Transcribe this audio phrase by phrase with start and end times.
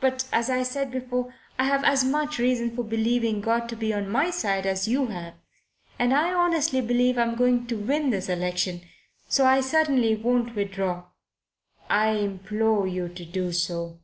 [0.00, 4.10] But, as I said before, I've as much reason for believing God to be on
[4.10, 5.34] my side as you have.
[6.00, 8.80] And I honestly believe I'm going to win this election.
[9.28, 11.04] So I certainly won't withdraw."
[11.88, 14.00] "I implore you to do so.